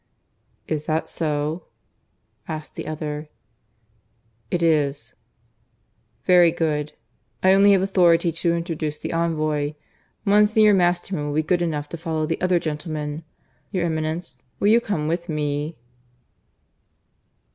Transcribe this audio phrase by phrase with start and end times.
[0.67, 1.67] "Is that so?"
[2.47, 3.29] asked the other.
[4.49, 5.13] "It is."
[6.25, 6.93] "Very good.
[7.43, 9.73] I only have authority to introduce the envoy.
[10.25, 13.23] Monsignor Masterman will be good enough to follow the other gentleman.
[13.69, 15.77] Your Eminence, will you come with me?"